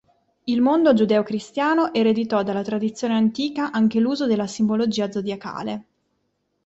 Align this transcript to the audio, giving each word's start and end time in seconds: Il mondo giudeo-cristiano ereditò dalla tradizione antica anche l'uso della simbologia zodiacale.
Il 0.45 0.61
mondo 0.61 0.95
giudeo-cristiano 0.95 1.93
ereditò 1.93 2.41
dalla 2.41 2.63
tradizione 2.63 3.13
antica 3.13 3.69
anche 3.71 3.99
l'uso 3.99 4.25
della 4.25 4.47
simbologia 4.47 5.11
zodiacale. 5.11 5.83